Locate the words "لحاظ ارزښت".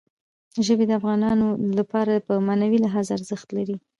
2.85-3.47